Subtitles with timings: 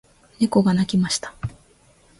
[0.39, 1.31] 猫が鳴きました。